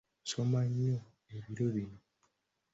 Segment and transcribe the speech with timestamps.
[0.23, 0.97] Nsoma nnyo
[1.35, 1.99] ebiro bino.